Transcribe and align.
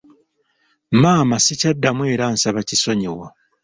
Maama 1.01 1.35
sikyaddamu 1.45 2.03
era 2.13 2.25
nsaba 2.33 2.61
kisonyiwo. 2.69 3.25